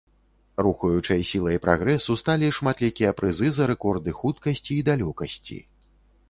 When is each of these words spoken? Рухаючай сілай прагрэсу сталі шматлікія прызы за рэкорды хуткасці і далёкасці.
Рухаючай 0.67 1.19
сілай 1.31 1.59
прагрэсу 1.65 2.15
сталі 2.21 2.49
шматлікія 2.61 3.11
прызы 3.19 3.53
за 3.59 3.69
рэкорды 3.73 4.15
хуткасці 4.23 4.71
і 4.79 4.81
далёкасці. 4.91 5.61